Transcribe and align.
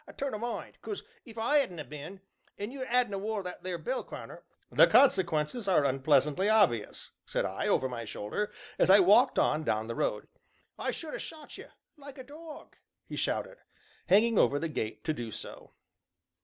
"turn 0.17 0.33
o' 0.33 0.39
mind, 0.39 0.79
because 0.81 1.03
if 1.25 1.37
I 1.37 1.59
'adn't 1.59 1.79
'a' 1.79 1.83
been, 1.83 2.21
and 2.57 2.73
you 2.73 2.83
'adn't 2.85 3.13
'a' 3.13 3.19
wore 3.19 3.43
that 3.43 3.61
there 3.61 3.77
bell 3.77 4.03
crowner" 4.03 4.41
"The 4.71 4.87
consequences 4.87 5.67
are 5.67 5.85
unpleasantly 5.85 6.49
obvious!" 6.49 7.11
said 7.23 7.45
I, 7.45 7.67
over 7.67 7.87
my 7.87 8.03
shoulder, 8.03 8.51
as 8.79 8.89
I 8.89 8.99
walked 8.99 9.37
on 9.37 9.63
down 9.63 9.85
the 9.85 9.93
road." 9.93 10.27
I 10.79 10.89
should 10.89 11.13
ha' 11.13 11.19
shot 11.19 11.55
ye 11.55 11.65
like 11.97 12.17
a 12.17 12.23
dog!" 12.23 12.77
he 13.07 13.15
shouted, 13.15 13.59
hanging 14.07 14.39
over 14.39 14.57
the 14.57 14.67
gate 14.69 15.03
to 15.03 15.13
do 15.13 15.29
so. 15.29 15.71